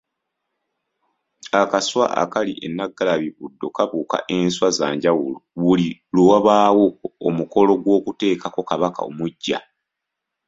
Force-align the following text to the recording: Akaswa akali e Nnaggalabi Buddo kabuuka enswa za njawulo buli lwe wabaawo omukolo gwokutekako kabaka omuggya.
Akaswa 1.61 2.05
akali 2.21 2.53
e 2.65 2.67
Nnaggalabi 2.69 3.29
Buddo 3.37 3.67
kabuuka 3.77 4.17
enswa 4.37 4.67
za 4.77 4.87
njawulo 4.95 5.37
buli 5.61 5.89
lwe 6.13 6.25
wabaawo 6.31 6.85
omukolo 7.27 7.71
gwokutekako 7.83 8.61
kabaka 8.69 8.99
omuggya. 9.09 9.59